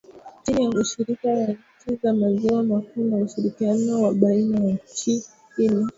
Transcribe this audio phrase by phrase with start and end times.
[0.43, 5.23] chini ya ushirika wa nchi za maziwa makuu na ushirikiano wa baina ya nchi
[5.57, 5.87] ili